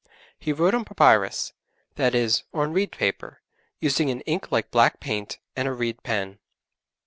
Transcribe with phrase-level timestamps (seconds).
[0.39, 1.53] He wrote on papyrus
[1.93, 3.43] that is, on reed paper,
[3.79, 6.39] using an ink like black paint, and a reed pen.